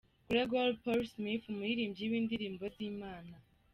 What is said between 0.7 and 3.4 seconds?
Paul Smith umuririmbyi w’indirimbo z’Imana.